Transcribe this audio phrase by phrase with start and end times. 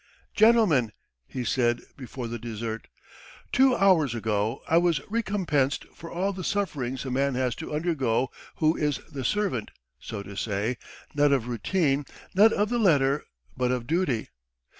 [0.33, 0.93] "Gentlemen!"
[1.27, 2.87] he said before the dessert,
[3.51, 8.31] "two hours ago I was recompensed for all the sufferings a man has to undergo
[8.55, 9.69] who is the servant,
[9.99, 10.77] so to say,
[11.13, 13.23] not of routine, not of the letter,
[13.55, 14.29] but of duty!